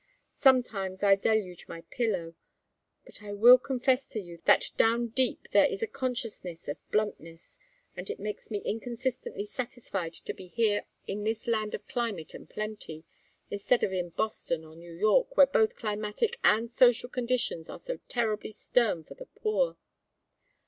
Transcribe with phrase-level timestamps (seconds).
[0.33, 2.33] Sometimes I deluge my pillow;
[3.05, 7.59] but I will confess to you that down deep there is a consciousness of bluntness,
[7.95, 12.49] and it makes me inconsistently satisfied to be here in this land of climate and
[12.49, 13.03] plenty,
[13.51, 17.99] instead of in Boston or New York, where both climatic and social conditions are so
[18.09, 19.77] terribly stern for the poor.